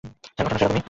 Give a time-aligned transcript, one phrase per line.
[0.03, 0.79] হ্যাঁ, ঘটনা সেরকমই।